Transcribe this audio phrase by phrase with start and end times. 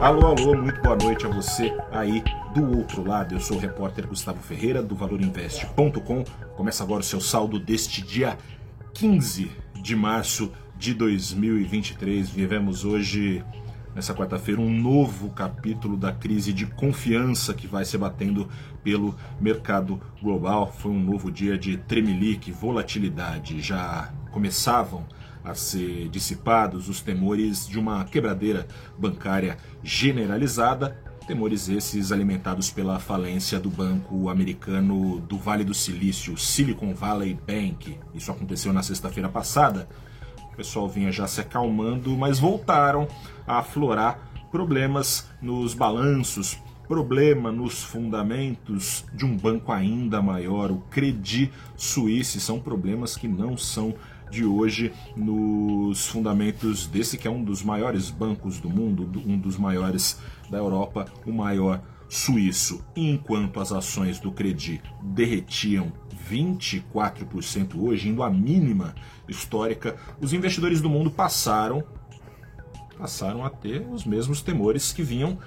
[0.00, 2.22] Alô, alô, muito boa noite a você aí
[2.54, 3.34] do outro lado.
[3.34, 6.22] Eu sou o repórter Gustavo Ferreira do valorinvest.com.
[6.56, 8.38] Começa agora o seu saldo deste dia
[8.94, 9.50] 15
[9.82, 12.30] de março de 2023.
[12.30, 13.44] Vivemos hoje,
[13.92, 18.48] nessa quarta-feira, um novo capítulo da crise de confiança que vai se batendo
[18.84, 20.72] pelo mercado global.
[20.78, 23.60] Foi um novo dia de tremelique, volatilidade.
[23.60, 25.04] Já começavam
[25.44, 28.66] a ser dissipados os temores de uma quebradeira
[28.98, 36.94] bancária generalizada, temores esses alimentados pela falência do banco americano do Vale do Silício, Silicon
[36.94, 37.98] Valley Bank.
[38.14, 39.88] Isso aconteceu na sexta-feira passada.
[40.50, 43.06] O pessoal vinha já se acalmando, mas voltaram
[43.46, 51.52] a aflorar problemas nos balanços, problema nos fundamentos de um banco ainda maior, o Credit
[51.76, 52.40] Suisse.
[52.40, 53.94] São problemas que não são
[54.30, 59.56] de hoje nos fundamentos desse que é um dos maiores bancos do mundo, um dos
[59.56, 60.18] maiores
[60.50, 62.84] da Europa, o maior suíço.
[62.96, 65.92] Enquanto as ações do Credit derretiam
[66.30, 68.94] 24% hoje, indo à mínima
[69.28, 71.82] histórica, os investidores do mundo passaram
[72.98, 75.38] passaram a ter os mesmos temores que vinham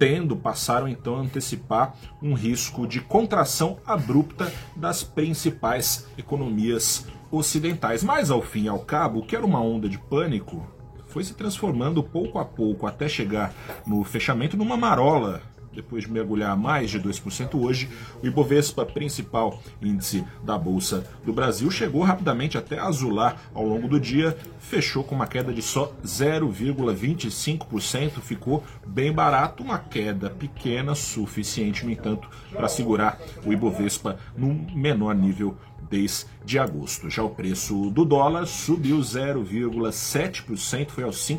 [0.00, 8.02] tendo, passaram então a antecipar um risco de contração abrupta das principais economias ocidentais.
[8.02, 10.66] Mas ao fim e ao cabo, o que era uma onda de pânico
[11.08, 13.52] foi se transformando pouco a pouco até chegar
[13.86, 15.42] no fechamento numa marola.
[15.72, 17.88] Depois de mergulhar mais de 2% hoje,
[18.22, 24.00] o Ibovespa, principal índice da Bolsa do Brasil, chegou rapidamente até azular ao longo do
[24.00, 31.84] dia, fechou com uma queda de só 0,25%, ficou bem barato, uma queda pequena, suficiente,
[31.84, 35.56] no entanto, para segurar o Ibovespa num menor nível
[35.88, 37.08] desde agosto.
[37.10, 41.38] Já o preço do dólar subiu 0,7%, foi aos R$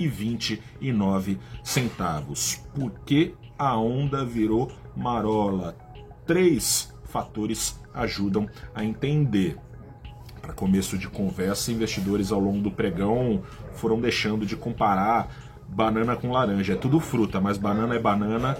[0.00, 2.58] 5,29.
[2.74, 5.76] Por que a onda virou marola?
[6.26, 9.58] Três fatores ajudam a entender.
[10.40, 13.42] Para começo de conversa, investidores ao longo do pregão
[13.74, 15.28] foram deixando de comparar
[15.68, 16.72] banana com laranja.
[16.72, 18.56] É tudo fruta, mas banana é banana,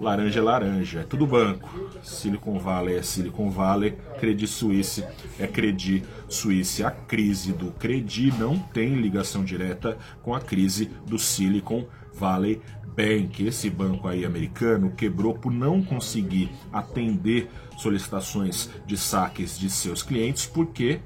[0.00, 1.68] laranja é laranja, é tudo banco.
[2.02, 5.04] Silicon Valley é Silicon Valley, Credit Suisse
[5.38, 6.84] é Credit Suisse.
[6.84, 12.60] A crise do Credit não tem ligação direta com a crise do Silicon Valley
[12.96, 13.44] Bank.
[13.44, 20.46] Esse banco aí americano quebrou por não conseguir atender solicitações de saques de seus clientes
[20.46, 21.00] porque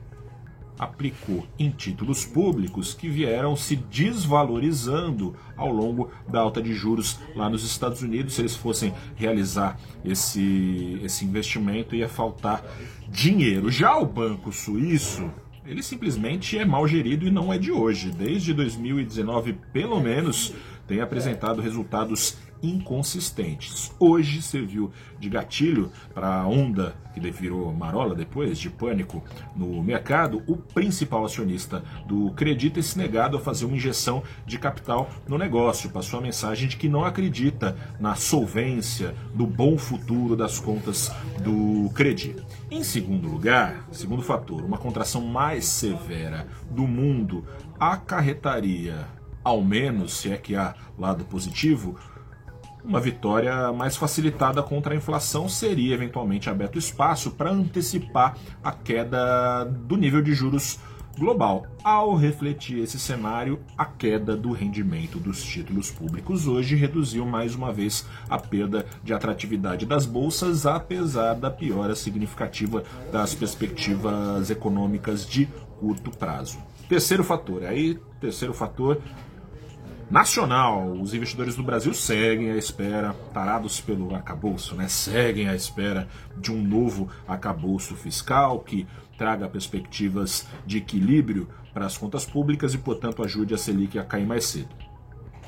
[0.79, 7.51] aplicou em títulos públicos que vieram se desvalorizando ao longo da alta de juros lá
[7.51, 8.35] nos Estados Unidos.
[8.35, 12.65] Se eles fossem realizar esse, esse investimento, ia faltar
[13.09, 13.71] dinheiro.
[13.71, 15.31] Já o Banco Suíço.
[15.67, 18.11] Ele simplesmente é mal gerido e não é de hoje.
[18.11, 20.55] Desde 2019, pelo menos,
[20.89, 23.93] tem apresentado resultados inconsistentes.
[24.01, 29.23] Hoje serviu de gatilho para a onda que virou marola depois de pânico
[29.55, 30.43] no mercado.
[30.47, 35.37] O principal acionista do Credit tem se negado a fazer uma injeção de capital no
[35.37, 35.91] negócio.
[35.91, 41.13] Passou a mensagem de que não acredita na solvência, do bom futuro das contas
[41.43, 42.37] do Credit.
[42.71, 47.45] Em segundo lugar, segundo fator, uma contração mais severa do mundo
[47.79, 49.18] acarretaria
[49.49, 51.99] ao menos, se é que há lado positivo,
[52.85, 59.65] uma vitória mais facilitada contra a inflação seria eventualmente aberto espaço para antecipar a queda
[59.65, 60.79] do nível de juros
[61.19, 61.67] global.
[61.83, 67.73] Ao refletir esse cenário, a queda do rendimento dos títulos públicos hoje reduziu mais uma
[67.73, 75.49] vez a perda de atratividade das bolsas, apesar da piora significativa das perspectivas econômicas de
[75.81, 76.59] curto prazo.
[76.87, 79.01] Terceiro fator, aí, terceiro fator,
[80.11, 80.93] nacional.
[80.93, 84.89] Os investidores do Brasil seguem à espera, tarados pelo arcabouço, né?
[84.89, 88.87] seguem à espera de um novo arcabouço fiscal que
[89.17, 94.27] traga perspectivas de equilíbrio para as contas públicas e, portanto, ajude a Selic a cair
[94.27, 94.75] mais cedo.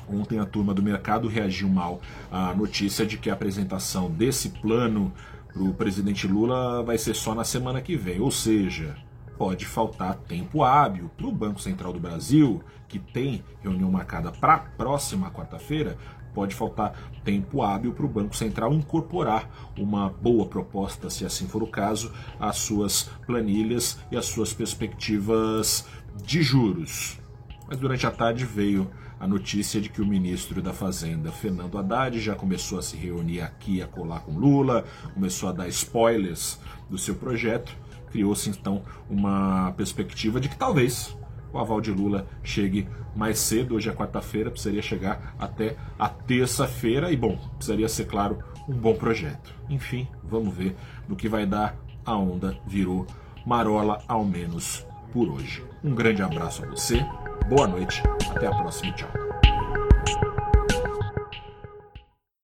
[0.07, 5.13] Ontem a turma do mercado reagiu mal à notícia de que a apresentação desse plano
[5.53, 8.95] para o presidente Lula vai ser só na semana que vem, ou seja,
[9.41, 14.53] pode faltar tempo hábil para o Banco Central do Brasil, que tem reunião marcada para
[14.53, 15.97] a próxima quarta-feira,
[16.31, 16.93] pode faltar
[17.23, 22.13] tempo hábil para o Banco Central incorporar uma boa proposta, se assim for o caso,
[22.39, 25.87] às suas planilhas e às suas perspectivas
[26.23, 27.19] de juros.
[27.67, 32.19] Mas durante a tarde veio a notícia de que o ministro da Fazenda, Fernando Haddad,
[32.19, 34.85] já começou a se reunir aqui a colar com Lula,
[35.15, 37.75] começou a dar spoilers do seu projeto
[38.11, 41.17] criou-se então uma perspectiva de que talvez
[41.53, 43.75] o aval de Lula chegue mais cedo.
[43.75, 47.11] Hoje é quarta-feira, precisaria chegar até a terça-feira.
[47.11, 49.53] E, bom, precisaria ser, claro, um bom projeto.
[49.69, 50.75] Enfim, vamos ver
[51.07, 51.75] no que vai dar.
[52.03, 53.05] A onda virou
[53.45, 55.63] marola, ao menos por hoje.
[55.83, 57.05] Um grande abraço a você,
[57.47, 59.30] boa noite, até a próxima, tchau.